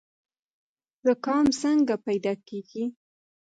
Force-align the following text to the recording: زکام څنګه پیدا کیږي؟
زکام 1.05 1.45
څنګه 1.61 1.95
پیدا 2.05 2.33
کیږي؟ 2.47 2.83